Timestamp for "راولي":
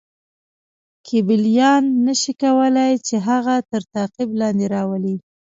4.75-5.15